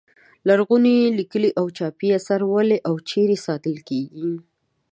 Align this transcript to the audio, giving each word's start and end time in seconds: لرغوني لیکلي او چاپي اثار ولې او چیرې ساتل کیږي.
لرغوني 0.47 0.97
لیکلي 1.17 1.49
او 1.59 1.65
چاپي 1.77 2.07
اثار 2.17 2.41
ولې 2.53 2.77
او 2.87 2.95
چیرې 3.09 3.37
ساتل 3.45 3.75
کیږي. 3.87 4.31